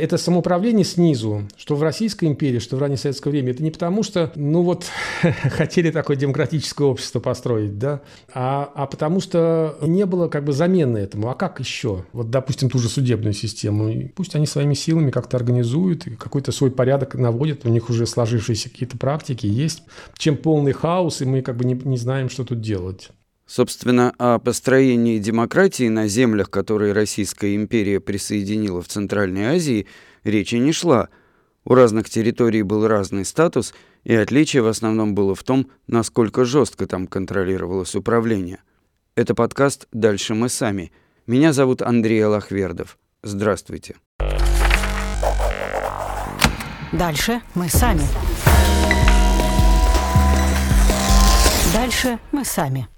[0.00, 3.52] Это самоуправление снизу, что в Российской империи, что в раннее советское время.
[3.52, 4.86] Это не потому, что, ну вот,
[5.22, 8.00] хотели такое демократическое общество построить, да,
[8.32, 11.28] а, а потому что не было как бы замены этому.
[11.28, 12.04] А как еще?
[12.12, 13.88] Вот, допустим, ту же судебную систему.
[13.88, 18.70] И пусть они своими силами как-то организуют, какой-то свой порядок наводят, у них уже сложившиеся
[18.70, 19.82] какие-то практики есть.
[20.16, 23.10] Чем полный хаос, и мы как бы не, не знаем, что тут делать.
[23.50, 29.88] Собственно, о построении демократии на землях, которые Российская империя присоединила в Центральной Азии,
[30.22, 31.08] речи не шла.
[31.64, 36.86] У разных территорий был разный статус, и отличие в основном было в том, насколько жестко
[36.86, 38.62] там контролировалось управление.
[39.16, 40.92] Это подкаст «Дальше мы сами».
[41.26, 42.98] Меня зовут Андрей Алахвердов.
[43.24, 43.96] Здравствуйте.
[46.92, 48.04] Дальше мы сами.
[51.74, 52.88] Дальше мы сами.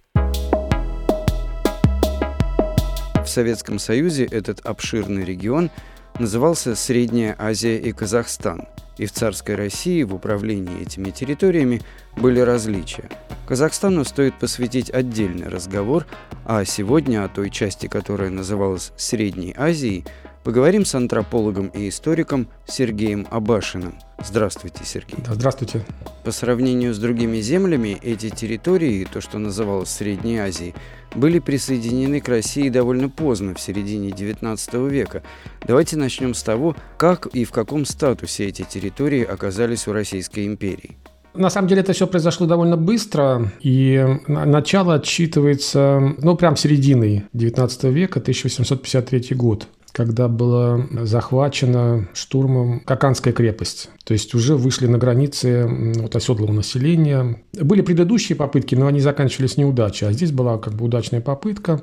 [3.33, 5.71] Советском Союзе этот обширный регион
[6.19, 8.69] назывался Средняя Азия и Казахстан,
[8.99, 11.81] и в царской России в управлении этими территориями
[12.17, 13.09] были различия.
[13.47, 16.07] Казахстану стоит посвятить отдельный разговор,
[16.45, 20.05] а сегодня о той части, которая называлась Средней Азией,
[20.45, 23.95] поговорим с антропологом и историком Сергеем Абашиным.
[24.25, 25.19] Здравствуйте, Сергей.
[25.27, 25.85] Да, здравствуйте.
[26.25, 30.75] По сравнению с другими землями, эти территории, то, что называлось Средней Азией,
[31.15, 35.23] были присоединены к России довольно поздно, в середине XIX века.
[35.67, 40.97] Давайте начнем с того, как и в каком статусе эти территории оказались у Российской империи.
[41.35, 47.91] На самом деле это все произошло довольно быстро, и начало отсчитывается, ну, прям серединой XIX
[47.91, 53.91] века, 1853 год когда была захвачена штурмом Каканская крепость.
[54.05, 57.43] То есть уже вышли на границы вот, оседлого населения.
[57.53, 60.09] Были предыдущие попытки, но они заканчивались неудачей.
[60.09, 61.83] А здесь была как бы удачная попытка.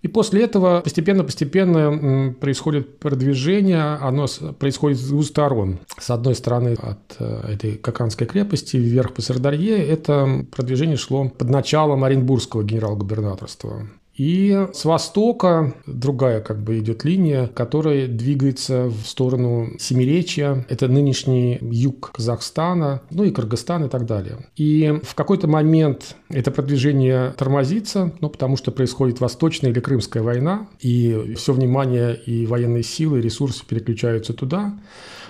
[0.00, 3.82] И после этого постепенно-постепенно происходит продвижение.
[4.00, 4.26] Оно
[4.58, 5.78] происходит с двух сторон.
[5.98, 11.48] С одной стороны, от э, этой Каканской крепости вверх по Сардарье, это продвижение шло под
[11.50, 13.88] началом Оренбургского генерал-губернаторства.
[14.14, 20.66] И с востока другая как бы идет линия, которая двигается в сторону Семиречья.
[20.68, 24.46] Это нынешний юг Казахстана, ну и Кыргызстан и так далее.
[24.56, 30.68] И в какой-то момент это продвижение тормозится, ну, потому что происходит Восточная или Крымская война,
[30.80, 34.78] и все внимание и военные силы, и ресурсы переключаются туда.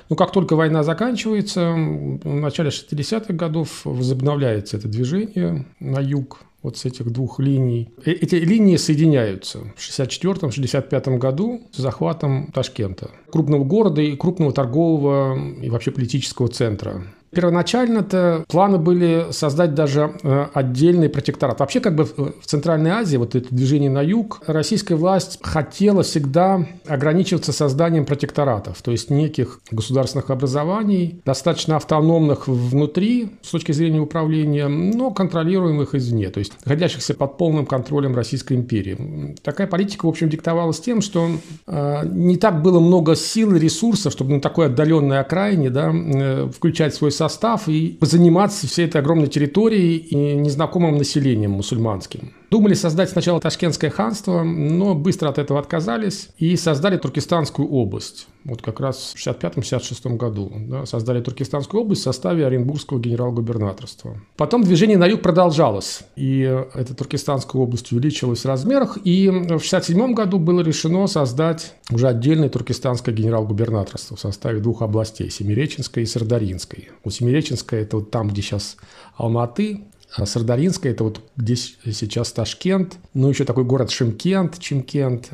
[0.09, 6.77] Но как только война заканчивается, в начале 60-х годов возобновляется это движение на юг вот
[6.77, 7.91] с этих двух линий.
[8.05, 15.39] Э, эти линии соединяются в 1964-1965 году с захватом Ташкента, крупного города и крупного торгового
[15.61, 17.05] и вообще политического центра.
[17.33, 21.61] Первоначально-то планы были создать даже э, отдельный протекторат.
[21.61, 26.67] Вообще, как бы в Центральной Азии, вот это движение на юг, российская власть хотела всегда
[26.87, 34.69] ограничиваться созданием протекторатов, то есть неких государственных образований, достаточно автономных внутри с точки зрения управления,
[34.69, 39.37] но контролируемых извне, то есть находящихся под полным контролем Российской империи.
[39.43, 41.31] Такая политика, в общем, диктовалась тем, что
[41.67, 46.51] э, не так было много сил и ресурсов, чтобы на такой отдаленной окраине да, э,
[46.55, 52.33] включать свой состав и заниматься всей этой огромной территорией и незнакомым населением мусульманским.
[52.53, 58.27] Думали создать сначала Ташкентское ханство, но быстро от этого отказались и создали Туркестанскую область.
[58.45, 64.21] Вот как раз в 65-66 году да, создали Туркестанскую область в составе Оренбургского генерал-губернаторства.
[64.37, 66.41] Потом движение на юг продолжалось, и
[66.75, 72.51] эта Туркестанская область увеличилась в размерах, и в 67 году было решено создать уже отдельное
[72.51, 76.91] Туркестанское генерал-губернаторство в составе двух областей– Семиреченской и Сардаринской.
[77.03, 78.77] У Семиреченской– это вот там, где сейчас
[79.17, 79.85] Алматы,
[80.15, 85.31] а Сардаринская– это вот где сейчас Ташкент, ну, еще такой город Шимкент, Чимкент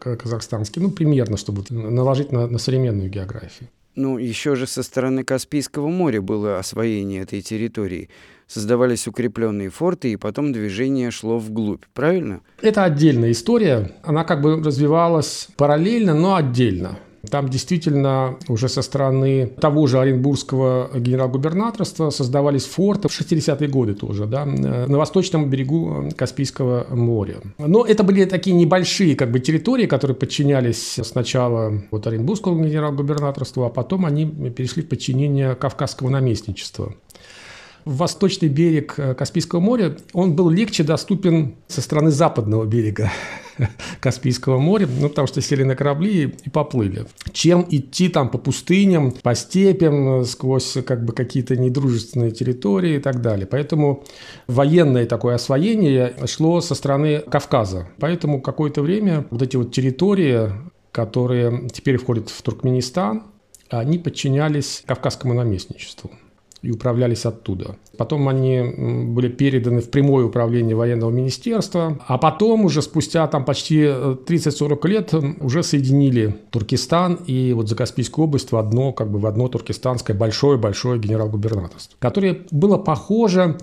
[0.00, 3.68] казахстанский, ну, примерно, чтобы наложить на, на современную географию.
[3.94, 8.10] Ну, еще же со стороны Каспийского моря было освоение этой территории.
[8.46, 12.42] Создавались укрепленные форты, и потом движение шло вглубь, правильно?
[12.60, 13.92] Это отдельная история.
[14.02, 16.98] Она как бы развивалась параллельно, но отдельно.
[17.30, 24.26] Там действительно уже со стороны того же Оренбургского генерал-губернаторства создавались форты в 60-е годы тоже,
[24.26, 27.36] да, на восточном берегу Каспийского моря.
[27.58, 33.70] Но это были такие небольшие как бы территории, которые подчинялись сначала вот Оренбургскому генерал-губернаторству, а
[33.70, 36.94] потом они перешли в подчинение Кавказского наместничества
[37.86, 43.10] восточный берег э, Каспийского моря, он был легче доступен со стороны западного берега
[44.00, 47.06] Каспийского моря, ну, потому что сели на корабли и поплыли.
[47.32, 53.22] Чем идти там по пустыням, по степям, сквозь как бы какие-то недружественные территории и так
[53.22, 53.46] далее.
[53.46, 54.04] Поэтому
[54.48, 57.88] военное такое освоение шло со стороны Кавказа.
[58.00, 60.50] Поэтому какое-то время вот эти вот территории
[60.92, 63.24] которые теперь входят в Туркменистан,
[63.68, 66.10] они подчинялись Кавказскому наместничеству
[66.66, 67.76] и управлялись оттуда.
[67.96, 68.60] Потом они
[69.06, 74.88] были переданы в прямое управление военного министерства, а потом уже спустя там почти 30-40 э,
[74.88, 80.16] лет уже соединили Туркестан и вот Закаспийскую область в одно, как бы в одно туркестанское
[80.16, 83.58] большое-большое генерал-губернаторство, которое было похоже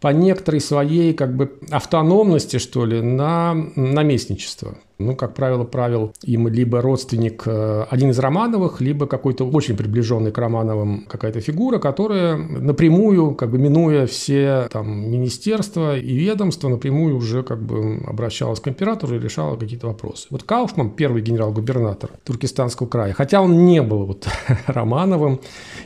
[0.00, 4.76] по некоторой своей как бы автономности, что ли, на наместничество.
[4.98, 10.32] Ну, как правило, правил им либо родственник, э, один из Романовых, либо какой-то очень приближенный
[10.32, 17.16] к Романовым какая-то фигура, которая напрямую, как бы минуя все там министерства и ведомства, напрямую
[17.16, 20.28] уже как бы обращалась к императору и решала какие-то вопросы.
[20.30, 24.26] Вот Кауфман, первый генерал-губернатор Туркестанского края, хотя он не был вот
[24.66, 25.40] Романовым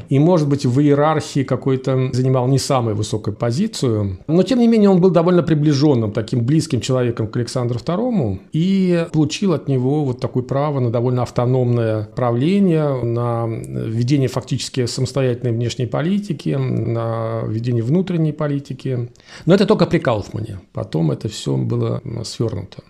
[0.08, 4.88] и, может быть, в иерархии какой-то занимал не самую высокую позицию, но, тем не менее,
[4.88, 10.20] он был довольно приближенным, таким близким человеком к Александру II, и получил от него вот
[10.20, 18.32] такое право на довольно автономное правление, на ведение фактически самостоятельной внешней политики, на ведение внутренней
[18.32, 19.10] политики.
[19.46, 20.60] Но это только при Кауфмане.
[20.72, 22.82] Потом это все было свернуто.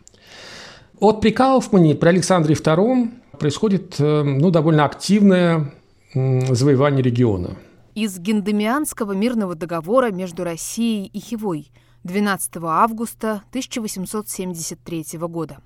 [0.98, 5.72] От при Кауфмане, при Александре II происходит э, ну, довольно активное
[6.14, 7.56] завоевание региона.
[7.94, 11.70] Из Гендемианского мирного договора между Россией и Хивой
[12.04, 15.58] 12 августа 1873 года.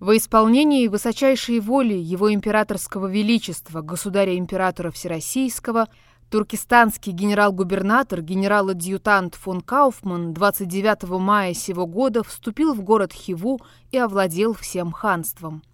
[0.00, 5.88] Во исполнении высочайшей воли его императорского величества, государя-императора Всероссийского,
[6.30, 13.58] туркестанский генерал-губернатор, генерал-адъютант фон Кауфман 29 мая сего года вступил в город Хиву
[13.90, 15.64] и овладел всем ханством.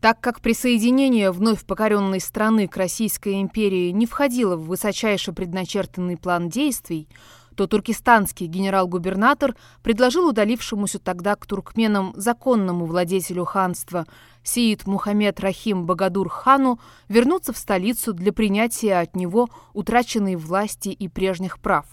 [0.00, 6.48] Так как присоединение вновь покоренной страны к Российской империи не входило в высочайше предначертанный план
[6.48, 7.08] действий,
[7.54, 14.06] то туркестанский генерал-губернатор предложил удалившемуся тогда к туркменам законному владетелю ханства
[14.42, 16.78] Сиид Мухаммед Рахим Багадур хану
[17.08, 21.86] вернуться в столицу для принятия от него утраченной власти и прежних прав.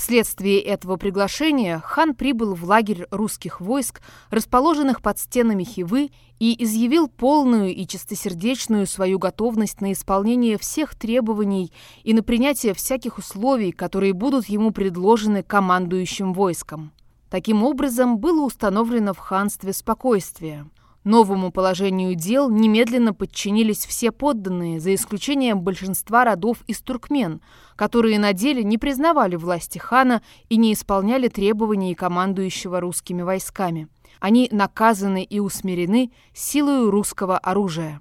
[0.00, 4.00] Вследствие этого приглашения хан прибыл в лагерь русских войск,
[4.30, 11.70] расположенных под стенами Хивы, и изъявил полную и чистосердечную свою готовность на исполнение всех требований
[12.02, 16.92] и на принятие всяких условий, которые будут ему предложены командующим войском.
[17.28, 20.66] Таким образом, было установлено в ханстве спокойствие–
[21.04, 27.40] Новому положению дел немедленно подчинились все подданные, за исключением большинства родов из туркмен,
[27.74, 30.20] которые на деле не признавали власти хана
[30.50, 33.88] и не исполняли требований командующего русскими войсками.
[34.18, 37.98] Они наказаны и усмирены силой русского оружия.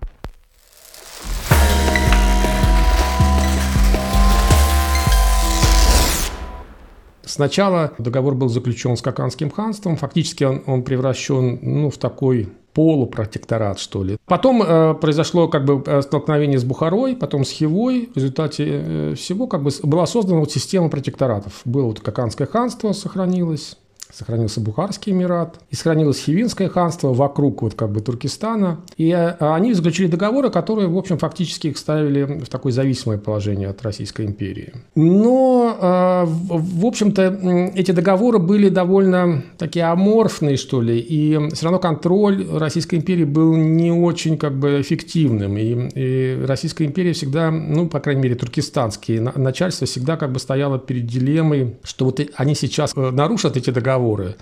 [7.24, 13.80] Сначала договор был заключен с Каканским ханством, фактически он, он превращен ну, в такой полупротекторат,
[13.80, 14.18] что ли.
[14.25, 18.10] Потом э, произошло как бы э, столкновение с Бухарой, потом с Хивой.
[18.13, 21.62] В результате э, всего как бы была создана вот система протекторатов.
[21.66, 23.77] Было вот Каканское ханство сохранилось,
[24.12, 28.82] сохранился Бухарский Эмират, и сохранилось Хивинское ханство вокруг вот как бы Туркестана.
[28.98, 33.70] И а, они заключили договоры, которые, в общем, фактически их ставили в такое зависимое положение
[33.70, 34.74] от Российской империи.
[34.96, 41.80] Но, а, в общем-то, эти договоры были довольно такие аморфные, что ли, и все равно
[41.80, 45.58] контроль Российской империи был не очень как бы эффективным.
[45.58, 50.80] И, и Российская империя всегда, ну, по крайней мере, туркестанские начальство всегда как бы стояло
[50.80, 54.36] перед дилеммой, что вот они сейчас э, нарушат эти договоры, договоры,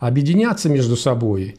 [0.00, 1.56] объединяться между собой.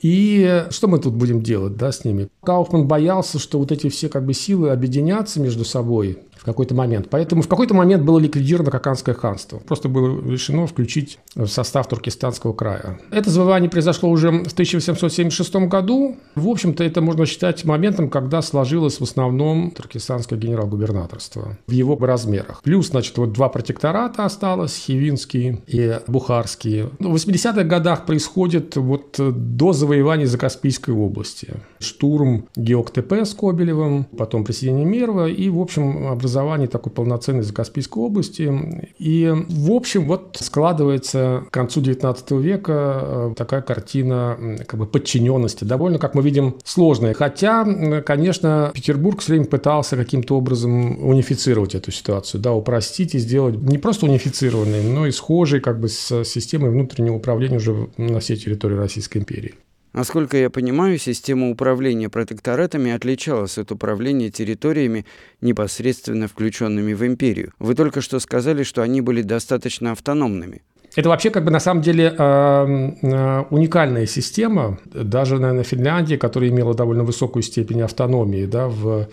[0.00, 2.28] И что мы тут будем делать да, с ними?
[2.44, 6.18] Кауфман боялся, что вот эти все как бы силы объединятся между собой,
[6.52, 7.08] какой-то момент.
[7.10, 9.58] Поэтому в какой-то момент было ликвидировано Каканское ханство.
[9.58, 12.98] Просто было решено включить в состав Туркестанского края.
[13.10, 16.16] Это завоевание произошло уже в 1876 году.
[16.34, 22.62] В общем-то, это можно считать моментом, когда сложилось в основном Туркестанское генерал-губернаторство в его размерах.
[22.62, 26.84] Плюс, значит, вот два протектората осталось, Хивинский и Бухарский.
[26.98, 31.54] В 80-х годах происходит вот до завоевания Закаспийской области.
[31.78, 38.02] Штурм Геоктепе с Кобелевым, потом присоединение Мерва и, в общем, образование образовании такой полноценной Закаспийской
[38.02, 38.52] области.
[38.98, 45.64] И, в общем, вот складывается к концу XIX века э, такая картина как бы подчиненности,
[45.64, 47.14] довольно, как мы видим, сложная.
[47.14, 53.56] Хотя, конечно, Петербург все время пытался каким-то образом унифицировать эту ситуацию, да, упростить и сделать
[53.56, 58.36] не просто унифицированной, но и схожей как бы с системой внутреннего управления уже на всей
[58.36, 59.54] территории Российской империи.
[59.92, 65.06] Насколько я понимаю, система управления протекторатами отличалась от управления территориями,
[65.40, 67.52] непосредственно включенными в империю.
[67.58, 70.62] Вы только что сказали, что они были достаточно автономными.
[70.96, 74.78] Это вообще как бы на самом деле э, э, уникальная система.
[74.86, 79.08] Даже, наверное, Финляндия, которая имела довольно высокую степень автономии да, в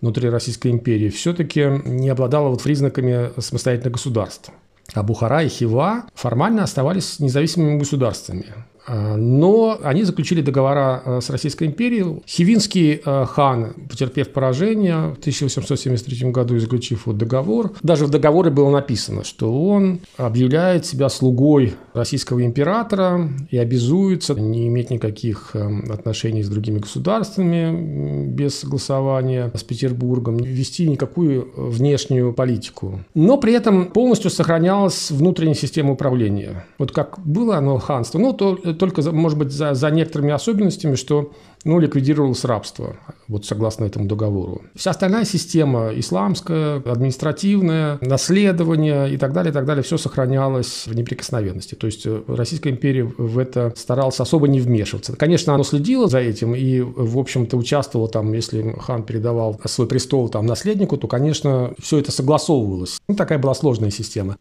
[0.00, 4.50] внутри Российской империи, все-таки не обладала вот признаками самостоятельных государств.
[4.92, 8.44] А Бухара и Хива формально оставались независимыми государствами.
[8.86, 12.22] А, но они заключили договора а, с Российской империей.
[12.26, 18.70] Хивинский а, хан, потерпев поражение в 1873 году, заключив вот договор, даже в договоре было
[18.70, 26.48] написано, что он объявляет себя слугой российского императора и обязуется не иметь никаких отношений с
[26.48, 33.00] другими государствами без согласования с Петербургом, вести никакую внешнюю политику.
[33.14, 36.66] Но при этом полностью сохранялась внутренняя система управления.
[36.78, 41.32] Вот как было оно ханство, ну, то только, может быть, за, за некоторыми особенностями, что
[41.64, 44.62] ну, ликвидировалось рабство, вот согласно этому договору.
[44.74, 50.94] Вся остальная система, исламская, административная, наследование и так далее, и так далее, все сохранялось в
[50.94, 51.74] неприкосновенности.
[51.74, 55.16] То есть э, Российская империя в это старалась особо не вмешиваться.
[55.16, 60.28] Конечно, оно следило за этим и, в общем-то, участвовало там, если хан передавал свой престол
[60.28, 62.98] там наследнику, то, конечно, все это согласовывалось.
[63.08, 64.36] Ну, такая была сложная система.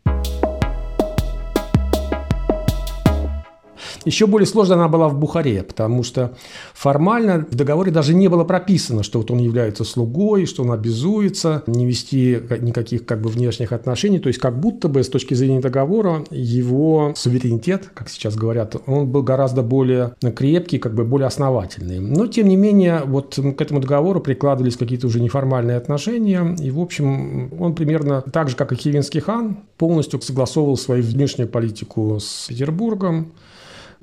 [4.05, 6.33] Еще более сложная она была в Бухаре, потому что
[6.74, 11.63] формально в договоре даже не было прописано, что вот он является слугой, что он обязуется
[11.67, 14.19] не вести никаких как бы внешних отношений.
[14.19, 19.07] То есть как будто бы с точки зрения договора его суверенитет, как сейчас говорят, он
[19.07, 22.00] был гораздо более крепкий, как бы более основательный.
[22.00, 26.55] Но тем не менее вот к этому договору прикладывались какие-то уже неформальные отношения.
[26.60, 31.48] И в общем он примерно так же, как и Хивинский хан, полностью согласовывал свою внешнюю
[31.48, 33.31] политику с Петербургом.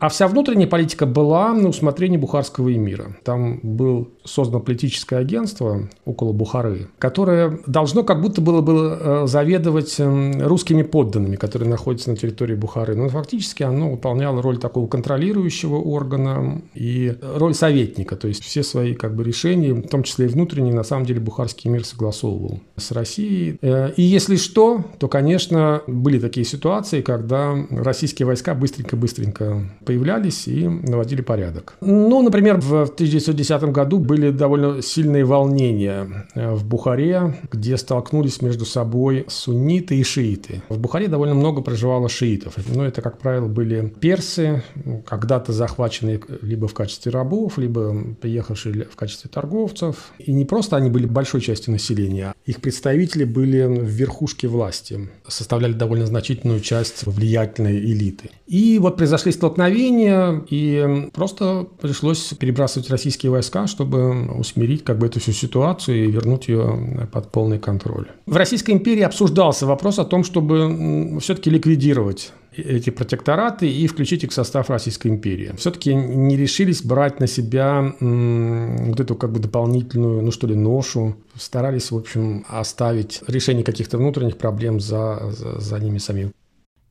[0.01, 3.17] А вся внутренняя политика была на усмотрение Бухарского эмира.
[3.23, 10.01] Там был создано политическое агентство около Бухары, которое должно как будто было, было э, заведовать
[10.01, 12.95] эм, русскими подданными, которые находятся на территории Бухары.
[12.95, 18.17] Но фактически оно выполняло роль такого контролирующего органа и роль советника.
[18.17, 21.21] То есть все свои как бы, решения, в том числе и внутренние, на самом деле
[21.21, 23.59] Бухарский эмир согласовывал с Россией.
[23.61, 30.69] Э, и если что, то, конечно, были такие ситуации, когда российские войска быстренько-быстренько появлялись и
[30.69, 31.75] наводили порядок.
[31.81, 38.65] Ну, например, в 1910 году были довольно сильные волнения э, в Бухаре, где столкнулись между
[38.65, 40.63] собой сунниты и шииты.
[40.69, 42.55] В Бухаре довольно много проживало шиитов.
[42.73, 44.63] Но это, как правило, были персы,
[45.07, 50.13] когда-то захваченные либо в качестве рабов, либо приехавшие в качестве торговцев.
[50.21, 55.73] И не просто они были большой частью населения, их представители были в верхушке власти, составляли
[55.73, 58.31] довольно значительную часть влиятельной элиты.
[58.47, 65.07] И вот произошли столкновения столкновения, и просто пришлось перебрасывать российские войска, чтобы усмирить как бы
[65.07, 68.07] эту всю ситуацию и вернуть ее под полный контроль.
[68.27, 74.31] В Российской империи обсуждался вопрос о том, чтобы все-таки ликвидировать эти протектораты и включить их
[74.31, 75.53] в состав Российской империи.
[75.57, 81.15] Все-таки не решились брать на себя вот эту как бы дополнительную, ну что ли, ношу.
[81.39, 86.33] Старались, в общем, оставить решение каких-то внутренних проблем за, за, за ними самими.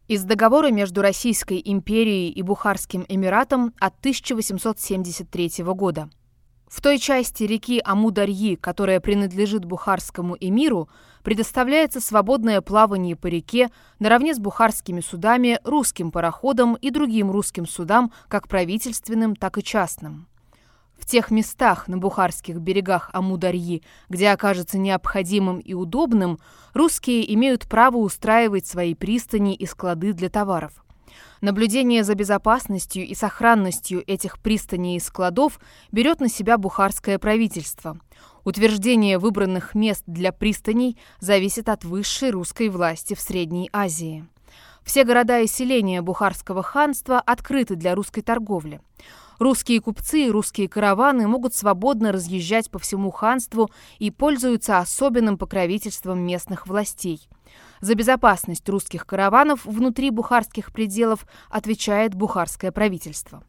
[0.10, 6.10] Из договора между Российской империей и Бухарским Эмиратом от 1873 года.
[6.68, 10.90] В той части реки Амударьи, которая принадлежит Бухарскому эмиру,
[11.22, 18.12] предоставляется свободное плавание по реке наравне с бухарскими судами, русским пароходам и другим русским судам,
[18.30, 20.29] как правительственным, так и частным.
[21.00, 26.40] В тех местах на бухарских берегах Амударьи, где окажется необходимым и удобным,
[26.74, 30.84] русские имеют право устраивать свои пристани и склады для товаров.
[31.42, 35.60] Наблюдение за безопасностью и сохранностью этих пристаней и складов
[35.92, 37.98] берет на себя бухарское правительство.
[38.44, 44.28] Утверждение выбранных мест для пристаней зависит от высшей русской власти в Средней Азии.
[44.84, 48.82] Все города и селения Бухарского ханства открыты для русской торговли.
[49.40, 56.20] Русские купцы и русские караваны могут свободно разъезжать по всему ханству и пользуются особенным покровительством
[56.20, 57.30] местных властей.
[57.80, 63.42] За безопасность русских караванов внутри бухарских пределов отвечает бухарское правительство.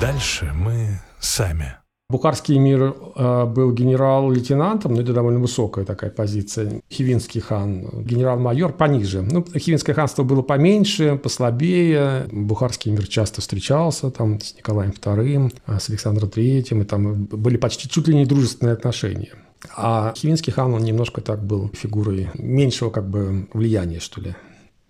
[0.00, 1.76] Дальше мы сами.
[2.10, 6.80] Бухарский мир э, был генерал-лейтенантом, но это довольно высокая такая позиция.
[6.90, 9.20] Хивинский хан– генерал-майор пониже.
[9.20, 12.26] Ну, Хивинское ханство было поменьше, послабее.
[12.32, 17.58] Бухарский мир часто встречался там с Николаем II, э, с Александром III, и там были
[17.58, 19.34] почти чуть ли не дружественные отношения.
[19.76, 24.34] А Хивинский хан, он немножко так был фигурой меньшего как бы влияния, что ли.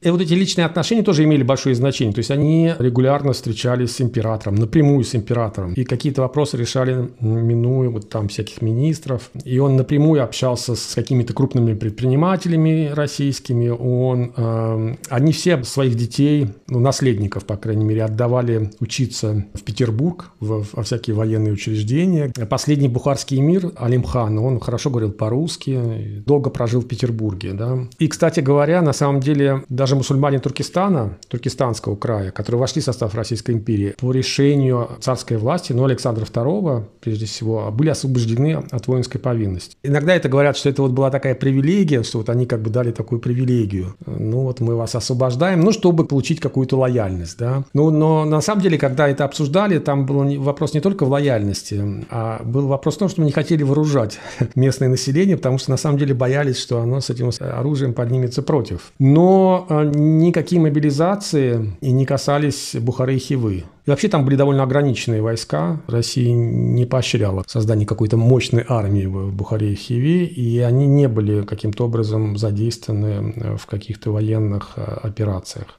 [0.01, 2.15] И вот эти личные отношения тоже имели большое значение.
[2.15, 5.73] То есть они регулярно встречались с императором, напрямую с императором.
[5.75, 9.31] И какие-то вопросы решали, минуя вот там всяких министров.
[9.45, 13.69] И он напрямую общался с какими-то крупными предпринимателями российскими.
[13.69, 20.31] Он, э, они все своих детей, ну, наследников, по крайней мере, отдавали учиться в Петербург,
[20.39, 22.33] в, во всякие военные учреждения.
[22.49, 27.53] Последний бухарский эмир Алимхан, он хорошо говорил по-русски, долго прожил в Петербурге.
[27.55, 27.79] Да?
[27.99, 32.85] И, кстати говоря, на самом деле, даже даже мусульмане Туркестана, Туркестанского края, которые вошли в
[32.85, 38.87] состав Российской империи, по решению царской власти, ну, Александра II, прежде всего, были освобождены от
[38.87, 39.77] воинской повинности.
[39.83, 42.91] Иногда это говорят, что это вот была такая привилегия, что вот они как бы дали
[42.91, 43.95] такую привилегию.
[44.05, 47.65] Ну, вот мы вас освобождаем, ну, чтобы получить какую-то лояльность, да.
[47.73, 52.05] Ну, но на самом деле, когда это обсуждали, там был вопрос не только в лояльности,
[52.11, 54.19] а был вопрос в том, что мы не хотели вооружать
[54.55, 58.93] местное население, потому что на самом деле боялись, что оно с этим оружием поднимется против.
[58.99, 63.65] Но а, никакие мобилизации и не касались Бухары и Хивы.
[63.87, 65.81] И вообще там были довольно ограниченные войска.
[65.87, 71.43] Россия не поощряла создание какой-то мощной армии в Бухаре и Хиве, и они не были
[71.43, 75.79] каким-то образом задействованы в каких-то военных а, операциях.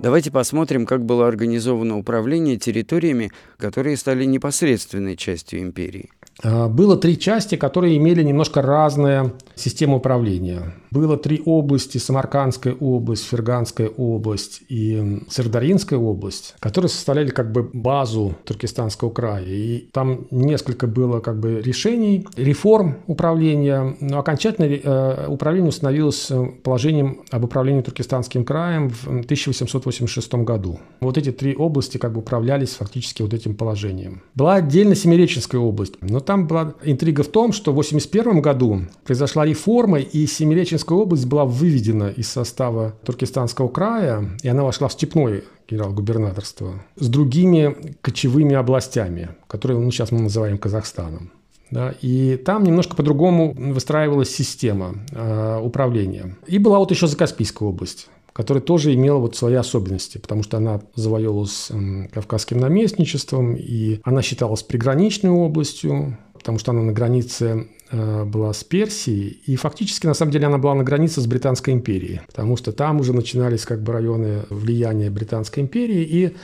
[0.00, 6.08] Давайте посмотрим, как было организовано управление территориями, которые стали непосредственной частью империи.
[6.42, 10.74] А, было три части, которые имели немножко разные системы управления.
[10.90, 18.34] Было три области, Самаркандская область, Ферганская область и Сырдаринская область, которые составляли как бы базу
[18.44, 19.44] Туркестанского края.
[19.46, 26.46] И там несколько было как бы решений, реформ управления, но окончательно э, управление установилось э,
[26.62, 30.80] положением об управлении Туркестанским краем в 1886 году.
[31.00, 34.22] Вот эти три области как бы управлялись фактически вот этим положением.
[34.34, 39.46] Была отдельно Семиреченская область, но там была интрига в том, что в 1981 году произошла
[39.50, 45.42] реформа, и Семиреченская область была выведена из состава Туркестанского края, и она вошла в степное
[45.68, 51.32] генерал-губернаторство с другими кочевыми областями, которые ну, сейчас мы называем Казахстаном.
[51.70, 56.36] Да, и там немножко по-другому выстраивалась система э, управления.
[56.48, 60.80] И была вот еще Закаспийская область которая тоже имела вот свои особенности, потому что она
[60.94, 68.24] завоевывалась э, кавказским наместничеством, и она считалась приграничной областью, потому что она на границе э,
[68.24, 72.22] была с Персией, и фактически, на самом деле, она была на границе с Британской империей,
[72.26, 76.36] потому что там уже начинались как бы районы влияния Британской империи, и,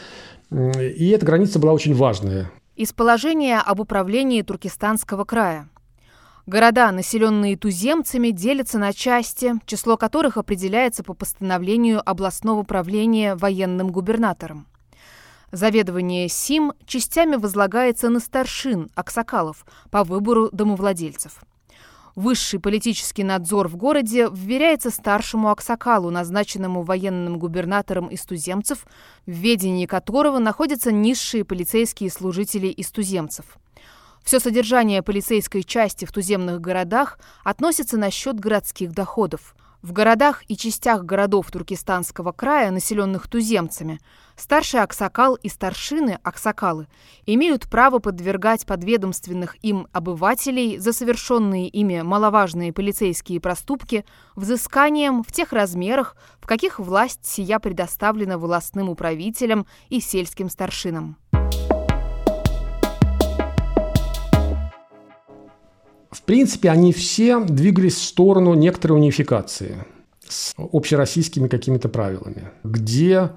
[0.55, 2.51] и эта граница была очень важная.
[2.77, 5.67] Из положения об управлении Туркестанского края.
[6.45, 14.67] Города, населенные туземцами, делятся на части, число которых определяется по постановлению областного правления военным губернатором.
[15.53, 21.41] Заведование СИМ частями возлагается на старшин, аксакалов, по выбору домовладельцев.
[22.15, 28.87] Высший политический надзор в городе вверяется старшему аксакалу, назначенному военным губернатором из туземцев,
[29.27, 33.45] в ведении которого находятся низшие полицейские служители из туземцев–
[34.27, 39.55] все содержание полицейской части в туземных городах относится на счет городских доходов.
[39.83, 44.01] В городах и частях городов Туркестанского края, населенных туземцами,
[44.37, 46.87] старший аксакал и старшины аксакалы
[47.25, 54.05] имеют право подвергать подведомственных им обывателей за совершенные ими маловажные полицейские проступки
[54.37, 61.17] взысканием в тех размерах, в каких власть сия предоставлена властным управителям и сельским старшинам.
[66.11, 69.85] В принципе, они все двигались в сторону некоторой унификации
[70.27, 73.31] с общероссийскими какими-то правилами, где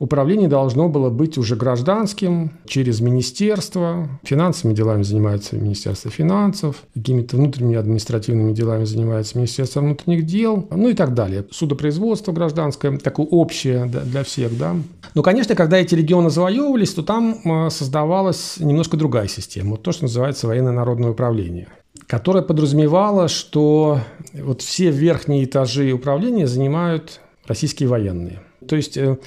[0.00, 4.08] управление должно было быть уже гражданским, через министерство.
[4.24, 10.94] Финансовыми делами занимается Министерство финансов, какими-то внутренними административными делами занимается Министерство внутренних дел, ну и
[10.94, 11.44] так далее.
[11.50, 14.74] Судопроизводство гражданское, такое общее для всех, да.
[15.14, 19.92] Но, конечно, когда эти регионы завоевывались, то там э, создавалась немножко другая система, вот то,
[19.92, 21.68] что называется военно-народное управление
[22.06, 24.00] которая подразумевала, что
[24.32, 28.40] вот все верхние этажи управления занимают российские военные.
[28.66, 29.18] То есть э,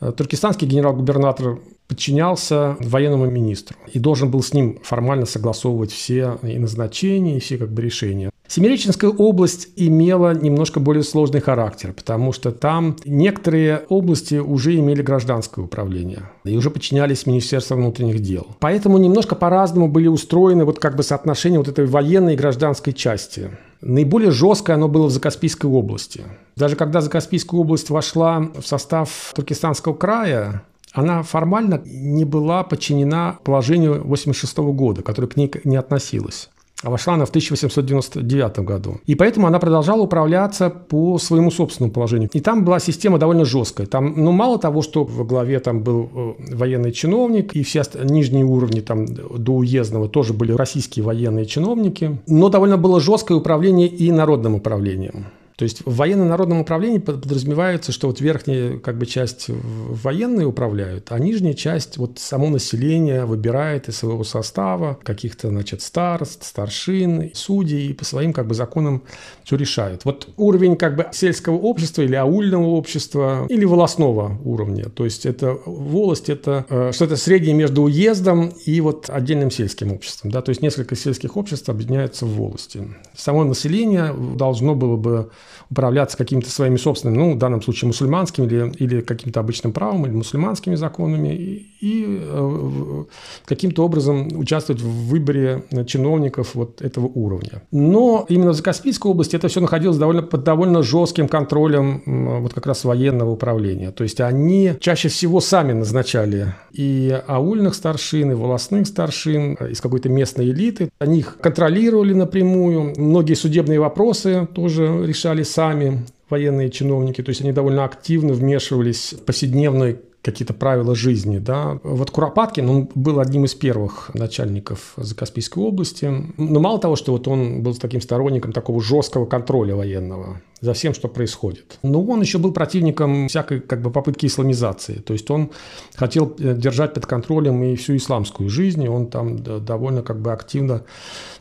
[0.00, 1.58] туркестанский генерал-губернатор
[1.88, 7.56] подчинялся военному министру и должен был с ним формально согласовывать все и назначения, и все
[7.58, 8.30] как бы решения.
[8.46, 15.60] Семиреченская область имела немножко более сложный характер, потому что там некоторые области уже имели гражданское
[15.60, 18.46] управление и уже подчинялись Министерству внутренних дел.
[18.58, 23.50] Поэтому немножко по-разному были устроены вот как бы соотношения вот этой военной и гражданской части.
[23.82, 26.24] Наиболее жесткое оно было в Закаспийской области.
[26.56, 33.92] Даже когда Закаспийская область вошла в состав Туркестанского края, она формально не была подчинена положению
[33.92, 36.48] 1986 года, которое к ней не относилось.
[36.84, 39.00] а вошла она в 1899 году.
[39.04, 42.30] И поэтому она продолжала управляться по своему собственному положению.
[42.32, 43.88] И там была система довольно жесткая.
[43.88, 48.44] Там, ну, мало того, что во главе там был э, военный чиновник, и все нижние
[48.44, 54.12] уровни там до уездного тоже были российские военные чиновники, но довольно было жесткое управление и
[54.12, 55.26] народным управлением.
[55.58, 61.18] То есть в военно-народном управлении подразумевается, что вот верхняя как бы, часть военные управляют, а
[61.18, 67.92] нижняя часть вот само население выбирает из своего состава каких-то значит, старост, старшин, судей и
[67.92, 69.02] по своим как бы, законам
[69.42, 70.04] все решают.
[70.04, 74.84] Вот уровень как бы сельского общества или аульного общества или волосного уровня.
[74.90, 80.30] То есть это волость, это э, что-то среднее между уездом и вот отдельным сельским обществом.
[80.30, 80.40] Да?
[80.40, 82.94] То есть несколько сельских обществ объединяются в волости.
[83.16, 85.30] Само население должно было бы
[85.70, 90.12] управляться какими-то своими собственными, ну, в данном случае мусульманскими или, или каким-то обычным правом, или
[90.12, 93.04] мусульманскими законами, и, и э,
[93.44, 97.62] каким-то образом участвовать в выборе чиновников вот этого уровня.
[97.70, 102.02] Но именно в Закаспийской области это все находилось довольно, под довольно жестким контролем
[102.42, 103.90] вот как раз военного управления.
[103.90, 110.08] То есть они чаще всего сами назначали и аульных старшин, и волосных старшин из какой-то
[110.08, 110.90] местной элиты.
[110.98, 112.94] Они их контролировали напрямую.
[112.96, 119.24] Многие судебные вопросы тоже решали сами военные чиновники, то есть они довольно активно вмешивались в
[119.24, 121.38] повседневный какие-то правила жизни.
[121.38, 121.78] Да.
[121.82, 126.12] Вот Куропаткин, он был одним из первых начальников Закаспийской области.
[126.36, 130.94] Но мало того, что вот он был таким сторонником такого жесткого контроля военного за всем,
[130.94, 131.78] что происходит.
[131.82, 134.94] Но он еще был противником всякой как бы, попытки исламизации.
[134.94, 135.50] То есть он
[135.94, 140.32] хотел э, держать под контролем и всю исламскую жизнь, и он там довольно как бы
[140.32, 140.84] активно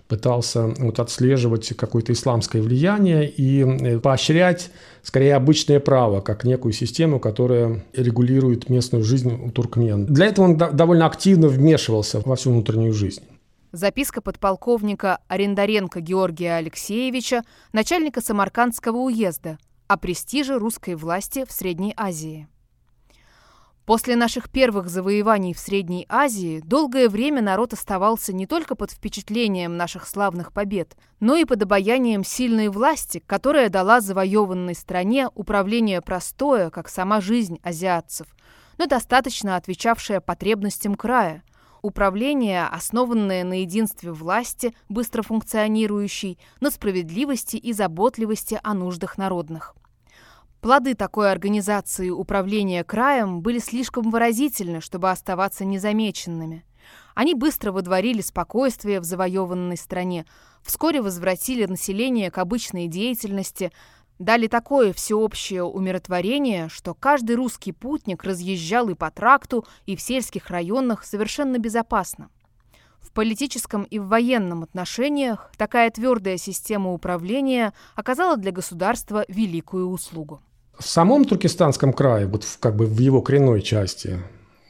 [0.08, 4.70] пытался вот, отслеживать какое-то исламское влияние и э, поощрять
[5.04, 10.06] скорее обычное право, как некую систему, которая регулирует местную жизнь у туркмен.
[10.06, 13.24] Для этого он довольно активно вмешивался во всю внутреннюю жизнь.
[13.74, 22.48] Записка подполковника Арендаренко Георгия Алексеевича, начальника Самаркандского уезда, о престиже русской власти в Средней Азии.
[23.86, 29.76] После наших первых завоеваний в Средней Азии долгое время народ оставался не только под впечатлением
[29.76, 36.70] наших славных побед, но и под обаянием сильной власти, которая дала завоеванной стране управление простое,
[36.70, 38.28] как сама жизнь азиатцев,
[38.78, 41.44] но достаточно отвечавшее потребностям края,
[41.82, 49.76] управление, основанное на единстве власти, быстро функционирующей, на справедливости и заботливости о нуждах народных.
[50.62, 56.66] Плоды такой организации управления краем были слишком выразительны, чтобы оставаться незамеченными.
[57.16, 60.26] Они быстро водворили спокойствие в завоеванной стране,
[60.64, 63.72] вскоре возвратили население к обычной деятельности,
[64.20, 70.50] дали такое всеобщее умиротворение, что каждый русский путник разъезжал и по тракту, и в сельских
[70.50, 72.30] районах совершенно безопасно.
[73.00, 80.42] В политическом и в военном отношениях такая твердая система управления оказала для государства великую услугу.
[80.78, 84.20] В самом Туркестанском крае, вот в, как бы в его коренной части,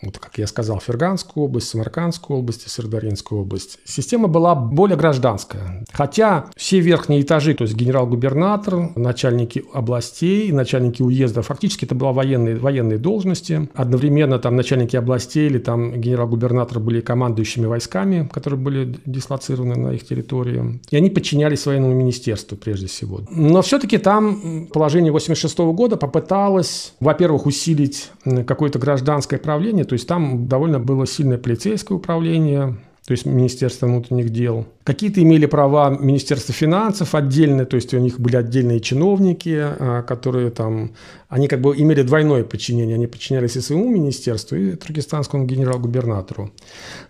[0.02, 3.80] вот, как я сказал, Ферганскую область, Самаркандскую область и Сырдаринскую область.
[3.86, 5.84] Система была более гражданская.
[5.92, 12.56] Хотя все верхние этажи, то есть генерал-губернатор, начальники областей, начальники уезда, фактически это были военные,
[12.58, 13.70] военные должности.
[13.74, 20.06] Одновременно там начальники областей или там генерал-губернатор были командующими войсками, которые были дислоцированы на их
[20.06, 20.80] территории.
[20.90, 23.22] И они подчинялись военному министерству прежде всего.
[23.32, 28.12] Но все-таки там положение 86 года попыталось, во-первых, усилить
[28.46, 34.32] какое-то гражданское правление, то есть там довольно было сильное полицейское управление, то есть Министерство внутренних
[34.32, 34.66] дел.
[34.84, 40.50] Какие-то имели права Министерство финансов отдельные, то есть у них были отдельные чиновники, а, которые
[40.50, 40.92] там,
[41.30, 46.52] они как бы имели двойное подчинение, они подчинялись и своему министерству, и туркестанскому генерал-губернатору.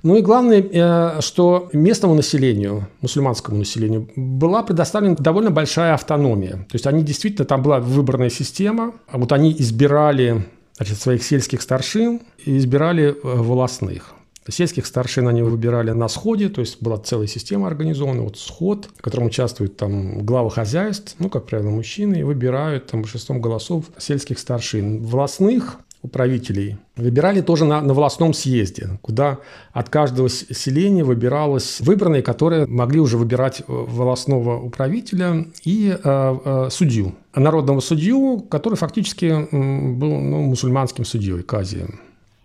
[0.04, 6.58] Ну и главное, э, что местному населению, мусульманскому населению, была предоставлена довольно большая автономия.
[6.58, 10.46] То есть они действительно, там была выборная система, а вот они избирали
[10.78, 14.14] значит, своих сельских старшин и избирали э, волосных.
[14.50, 19.02] Сельских старшин они выбирали на сходе, то есть была целая система организована, вот сход, в
[19.02, 24.40] котором участвуют там главы хозяйств, ну, как правило, мужчины, и выбирают там большинством голосов сельских
[24.40, 25.04] старшин.
[25.04, 29.40] Волосных управителей выбирали тоже на, на волосном съезде, куда
[29.72, 36.70] от каждого селения выбиралось выбранные, которые могли уже выбирать э, волосного управителя и э, э,
[36.70, 37.16] судью.
[37.36, 42.00] Народного судью, который фактически был ну, мусульманским судьей, казием.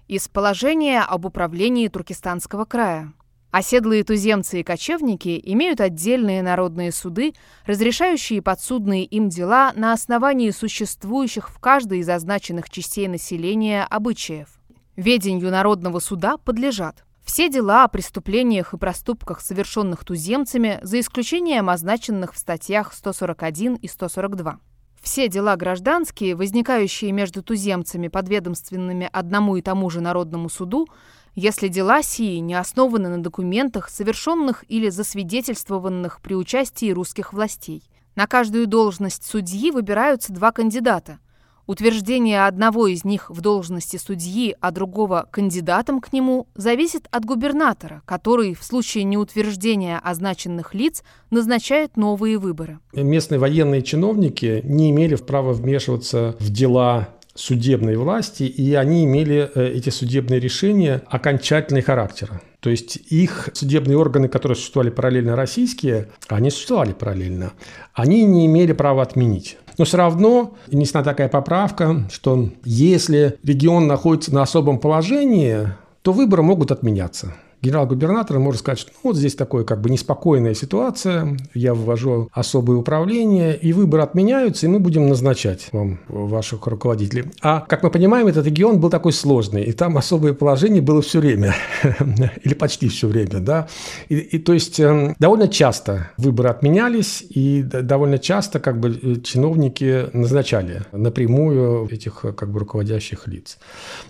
[0.09, 3.13] Из положения об управлении Туркестанского края.
[3.53, 7.35] Оседлые туземцы и кочевники имеют отдельные народные суды,
[7.67, 14.49] разрешающие подсудные им дела на основании существующих в каждой из означенных частей населения обычаев.
[14.97, 22.33] Ведению народного суда подлежат Все дела о преступлениях и проступках, совершенных туземцами, за исключением означенных
[22.33, 24.61] в статьях 141 и 142.
[25.03, 30.87] Все дела гражданские, возникающие между туземцами, подведомственными одному и тому же народному суду,
[31.35, 37.83] если дела сии не основаны на документах, совершенных или засвидетельствованных при участии русских властей.
[38.15, 41.19] На каждую должность судьи выбираются два кандидата–
[41.67, 48.03] Утверждение одного из них в должности судьи, а другого кандидатом к нему, зависит от губернатора,
[48.05, 52.81] который в случае неутверждения означенных лиц назначает новые выборы.
[52.93, 59.73] Местные военные чиновники не имели права вмешиваться в дела судебной власти, и они имели э,
[59.75, 62.43] эти судебные решения окончательный характер.
[62.61, 67.53] То есть их судебные органы, которые существовали параллельно российские, они существовали параллельно,
[67.95, 69.57] они не имели права отменить.
[69.79, 75.69] Но все равно внесена такая поправка, что если регион находится на особом положении,
[76.03, 80.55] то выборы могут отменяться генерал-губернатор может сказать, что ну, вот здесь такое как бы неспокойная
[80.55, 87.25] ситуация, я ввожу особое управление, и выборы отменяются, и мы будем назначать вам ваших руководителей.
[87.41, 91.21] А, как мы понимаем, этот регион был такой сложный, и там особое положение было все
[91.21, 91.55] время,
[92.43, 93.69] или почти все время, да.
[94.09, 99.21] И, и то есть эм, довольно часто выборы отменялись, и довольно часто как бы э,
[99.23, 103.59] чиновники назначали напрямую этих как бы руководящих лиц.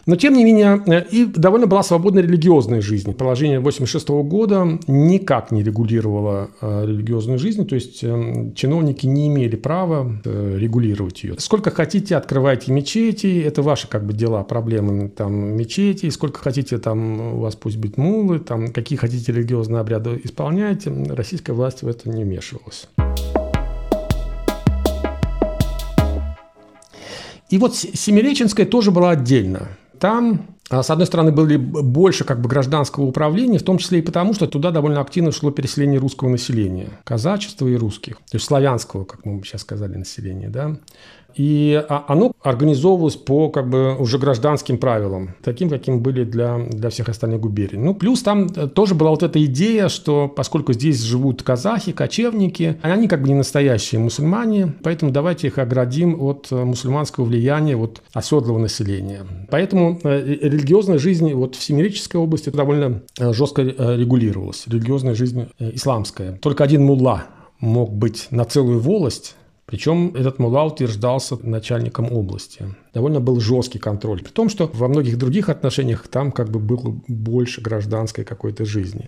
[0.06, 3.12] Но тем не менее, э, и довольно была свободная религиозная жизнь.
[3.12, 9.28] Положение положение 1986 года никак не регулировало э, религиозную жизнь, то есть э, чиновники не
[9.28, 11.34] имели права э, регулировать ее.
[11.38, 17.34] Сколько хотите, открывайте мечети, это ваши как бы дела, проблемы там мечети, сколько хотите, там
[17.34, 22.08] у вас пусть быть мулы, там какие хотите религиозные обряды исполняйте, российская власть в это
[22.08, 22.86] не вмешивалась.
[27.50, 29.68] И вот Семиреченская тоже была отдельно.
[29.98, 30.46] Там
[30.80, 34.46] с одной стороны, были больше как бы гражданского управления, в том числе и потому, что
[34.46, 39.42] туда довольно активно шло переселение русского населения, казачества и русских, то есть славянского, как мы
[39.44, 40.76] сейчас сказали, населения, да.
[41.34, 46.90] И а, оно организовывалось по как бы уже гражданским правилам, таким, каким были для, для
[46.90, 47.82] всех остальных губерний.
[47.82, 52.78] Ну, плюс там э, тоже была вот эта идея, что поскольку здесь живут казахи, кочевники,
[52.82, 58.02] они как бы не настоящие мусульмане, поэтому давайте их оградим от э, мусульманского влияния вот
[58.12, 59.26] оседлого населения.
[59.50, 66.38] Поэтому э, религиозная жизнь вот в Семиреческой области довольно жестко регулировалась, религиозная жизнь исламская.
[66.38, 67.24] Только один мулла
[67.60, 72.66] мог быть на целую волость причем этот мула утверждался начальником области.
[72.92, 74.22] Довольно был жесткий контроль.
[74.22, 79.06] При том, что во многих других отношениях там как бы было больше гражданской какой-то жизни.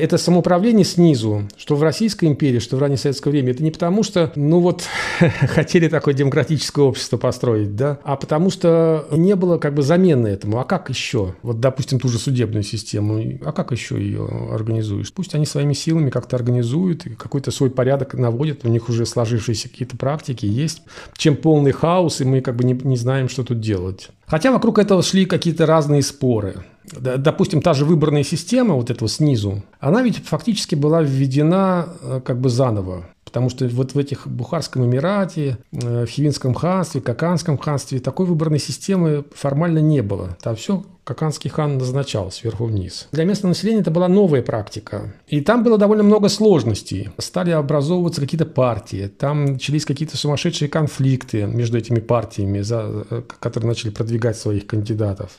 [0.00, 4.02] Это самоуправление снизу, что в Российской империи, что в раннее советское время, это не потому,
[4.02, 4.84] что, ну вот,
[5.20, 10.58] хотели такое демократическое общество построить, да, а потому что не было как бы замены этому.
[10.58, 11.34] А как еще?
[11.42, 15.12] Вот, допустим, ту же судебную систему, а как еще ее организуешь?
[15.12, 19.96] Пусть они своими силами как-то организуют, какой-то свой порядок наводят, у них уже сложившиеся какие-то
[19.96, 20.82] практики есть,
[21.16, 24.08] чем полный хаос, и мы как бы не, не знаем, что тут делать.
[24.26, 26.64] Хотя вокруг этого шли какие-то разные споры.
[26.84, 32.40] Допустим, та же выборная система вот этого снизу, она ведь фактически была введена э, как
[32.40, 33.04] бы заново.
[33.24, 38.58] Потому что вот в этих Бухарском Эмирате, э, в Хивинском ханстве, Каканском ханстве такой выборной
[38.58, 40.36] системы формально не было.
[40.42, 43.08] Там все Каканский хан назначал сверху вниз.
[43.10, 45.12] Для местного населения это была новая практика.
[45.26, 47.08] И там было довольно много сложностей.
[47.18, 49.08] Стали образовываться какие-то партии.
[49.18, 55.32] Там начались какие-то сумасшедшие конфликты между этими партиями, за, э, которые начали продвигать своих кандидатов.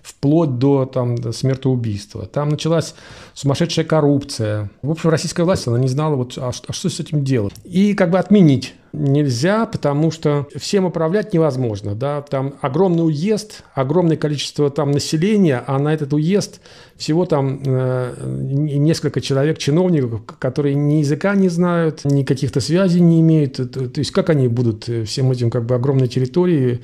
[0.00, 2.24] Вплоть до, там, до смертоубийства.
[2.24, 2.94] Там началась
[3.34, 4.70] сумасшедшая коррупция.
[4.80, 7.52] В общем, российская власть, она не знала, вот, а, а что с этим делать.
[7.64, 11.94] И как бы отменить нельзя, потому что всем управлять невозможно.
[11.94, 12.22] Да?
[12.22, 16.60] Там огромный уезд, огромное количество там населения, а на этот уезд
[16.96, 23.20] всего там э, несколько человек, чиновников, которые ни языка не знают, ни каких-то связей не
[23.20, 23.54] имеют.
[23.54, 26.80] То, то есть как они будут всем этим как бы огромной территории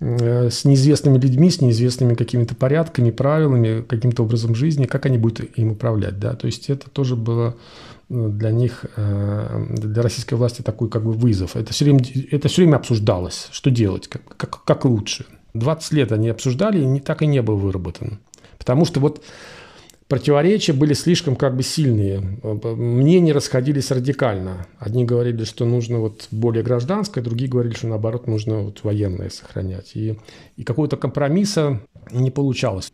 [0.00, 5.58] э, с неизвестными людьми, с неизвестными какими-то порядками, правилами, каким-то образом жизни, как они будут
[5.58, 7.56] им управлять, да, то есть это тоже было
[8.08, 11.56] для них, э, для российской власти такой как бы вызов.
[11.56, 15.26] Это все время, это все время обсуждалось, что делать, как, как, как лучше.
[15.54, 18.20] 20 лет они обсуждали, и не, так и не был выработан.
[18.58, 19.22] Потому что вот
[20.08, 22.20] противоречия были слишком как бы сильные.
[22.20, 24.66] Мнения расходились радикально.
[24.78, 29.92] Одни говорили, что нужно вот более гражданское, другие говорили, что наоборот нужно вот военное сохранять.
[29.94, 30.18] И,
[30.56, 31.80] и какого-то компромисса
[32.12, 32.90] не получалось.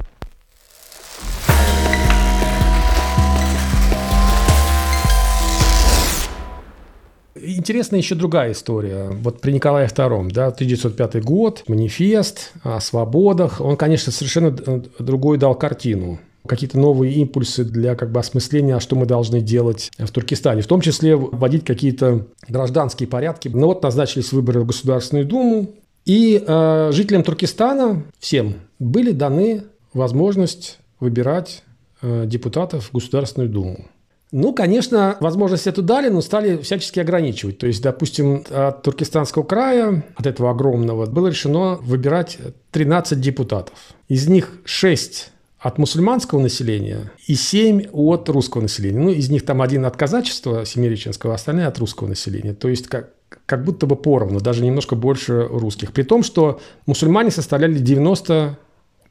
[7.44, 9.08] Интересна еще другая история.
[9.10, 13.60] Вот при Николае II, да, 1905 год, манифест о свободах.
[13.60, 14.50] Он, конечно, совершенно
[14.98, 20.10] другой дал картину какие-то новые импульсы для как бы осмысления, что мы должны делать в
[20.10, 20.62] Туркестане.
[20.62, 23.48] В том числе вводить какие-то гражданские порядки.
[23.48, 25.70] Ну вот назначились выборы в Государственную Думу.
[26.04, 31.62] И э, жителям Туркестана всем были даны возможность выбирать
[32.00, 33.86] э, депутатов в Государственную Думу.
[34.32, 37.58] Ну, конечно, возможность эту дали, но стали всячески ограничивать.
[37.58, 42.38] То есть, допустим, от Туркестанского края, от этого огромного, было решено выбирать
[42.70, 43.74] 13 депутатов.
[44.08, 48.98] Из них 6 от мусульманского населения и 7 от русского населения.
[48.98, 52.54] Ну, из них там один от казачества семиреченского, а остальные от русского населения.
[52.54, 53.10] То есть, как,
[53.44, 55.92] как будто бы поровну, даже немножко больше русских.
[55.92, 58.58] При том, что мусульмане составляли 90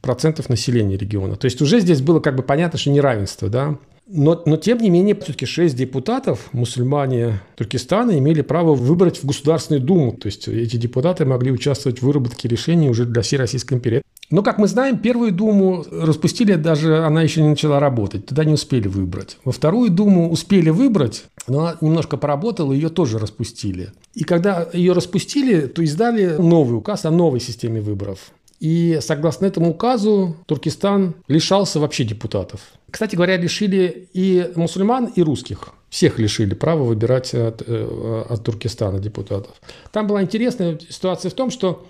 [0.01, 1.35] процентов населения региона.
[1.35, 3.77] То есть уже здесь было как бы понятно, что неравенство, да.
[4.13, 9.81] Но, но тем не менее, все-таки шесть депутатов, мусульмане Туркестана, имели право выбрать в Государственную
[9.81, 10.11] Думу.
[10.13, 14.01] То есть эти депутаты могли участвовать в выработке решений уже для всей Российской империи.
[14.29, 18.25] Но, как мы знаем, первую Думу распустили, даже она еще не начала работать.
[18.25, 19.37] Туда не успели выбрать.
[19.45, 23.91] Во вторую Думу успели выбрать, но она немножко поработала, ее тоже распустили.
[24.13, 28.31] И когда ее распустили, то издали новый указ о новой системе выборов.
[28.61, 32.61] И согласно этому указу Туркестан лишался вообще депутатов.
[32.91, 35.69] Кстати говоря, лишили и мусульман, и русских.
[35.89, 39.55] Всех лишили права выбирать от, э, от Туркестана депутатов.
[39.91, 41.87] Там была интересная ситуация в том, что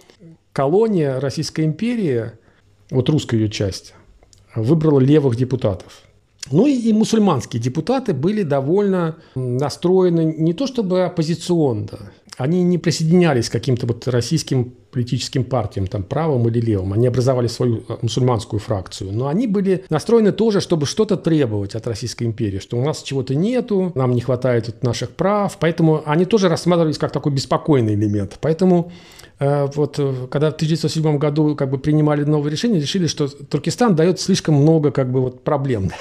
[0.53, 2.31] колония Российской империи,
[2.89, 3.93] вот русская ее часть,
[4.55, 6.03] выбрала левых депутатов.
[6.49, 13.49] Ну и, и мусульманские депутаты были довольно настроены не то чтобы оппозиционно, они не присоединялись
[13.49, 16.93] к каким-то вот российским политическим партиям, там, правым или левым.
[16.93, 19.12] Они образовали свою э, мусульманскую фракцию.
[19.13, 23.36] Но они были настроены тоже, чтобы что-то требовать от Российской империи, что у нас чего-то
[23.36, 25.58] нету, нам не хватает наших прав.
[25.60, 28.38] Поэтому они тоже рассматривались как такой беспокойный элемент.
[28.41, 28.91] Поэтому
[29.39, 33.95] э, вот э, когда в 1907 году как бы принимали новые решения, решили, что Туркестан
[33.95, 35.91] дает слишком много как бы вот проблем.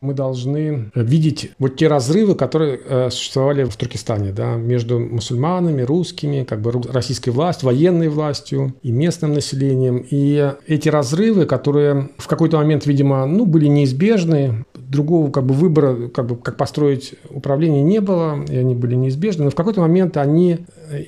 [0.00, 6.44] Мы должны видеть вот те разрывы, которые э, существовали в Туркестане, да, между мусульманами, русскими,
[6.44, 10.04] как бы российской властью, военной властью и местным населением.
[10.08, 16.08] И эти разрывы, которые в какой-то момент, видимо, ну, были неизбежны, другого как бы выбора,
[16.08, 20.16] как бы как построить управление не было, и они были неизбежны, но в какой-то момент
[20.16, 20.58] они,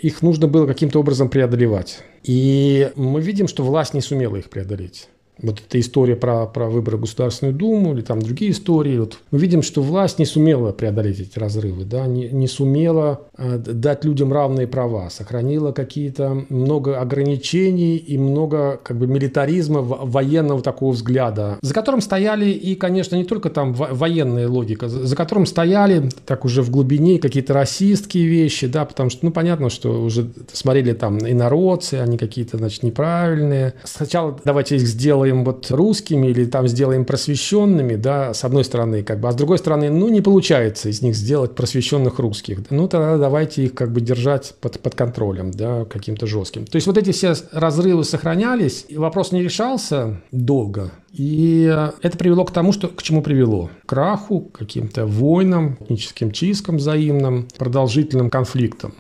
[0.03, 2.03] их нужно было каким-то образом преодолевать.
[2.23, 5.09] И мы видим, что власть не сумела их преодолеть
[5.43, 9.39] вот эта история про, про выборы в Государственную Думу или там другие истории, вот мы
[9.39, 14.33] видим, что власть не сумела преодолеть эти разрывы, да, не, не сумела э, дать людям
[14.33, 21.75] равные права, сохранила какие-то много ограничений и много как бы милитаризма, военного такого взгляда, за
[21.75, 26.71] которым стояли и, конечно, не только там военная логика, за которым стояли так уже в
[26.71, 32.19] глубине какие-то расистские вещи, да, потому что, ну, понятно, что уже смотрели там инородцы, они
[32.19, 33.75] какие-то, значит, неправильные.
[33.85, 39.03] Сначала давайте их сделаем сделаем вот русскими или там сделаем просвещенными, да, с одной стороны,
[39.03, 42.59] как бы, а с другой стороны, ну, не получается из них сделать просвещенных русских.
[42.71, 46.67] Ну, тогда давайте их как бы держать под, под контролем, да, каким-то жестким.
[46.67, 50.91] То есть вот эти все разрывы сохранялись, и вопрос не решался долго.
[51.13, 51.65] И
[52.03, 53.71] это привело к тому, что к чему привело?
[53.85, 58.95] К краху, каким-то войнам, этническим чисткам взаимным, продолжительным конфликтам.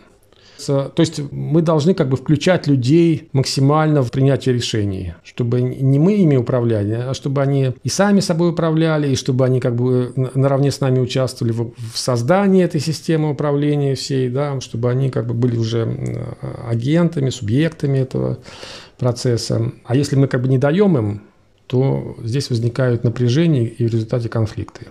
[0.67, 6.15] То есть мы должны как бы включать людей максимально в принятие решений, чтобы не мы
[6.15, 10.71] ими управляли, а чтобы они и сами собой управляли, и чтобы они как бы наравне
[10.71, 15.57] с нами участвовали в, создании этой системы управления всей, да, чтобы они как бы были
[15.57, 15.89] уже
[16.69, 18.39] агентами, субъектами этого
[18.99, 19.73] процесса.
[19.85, 21.23] А если мы как бы не даем им,
[21.67, 24.87] то здесь возникают напряжения и в результате конфликты.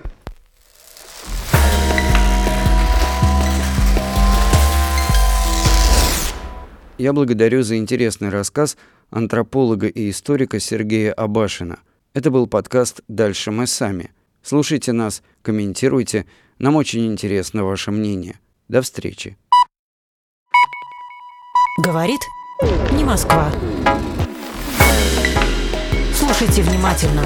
[6.99, 8.75] Я благодарю за интересный рассказ
[9.09, 11.79] антрополога и историка Сергея Абашина.
[12.13, 14.11] Это был подкаст «Дальше мы сами».
[14.43, 16.25] Слушайте нас, комментируйте.
[16.57, 18.37] Нам очень интересно ваше мнение.
[18.67, 19.37] До встречи.
[21.77, 22.19] Говорит
[22.91, 23.49] не Москва.
[26.13, 27.25] Слушайте внимательно.